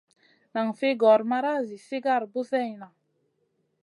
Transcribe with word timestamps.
Nan 0.53 0.69
fi 0.77 0.89
gor 1.03 1.21
mara 1.33 1.53
zi 1.67 1.77
sigar 1.87 2.23
buseyna. 2.33 2.87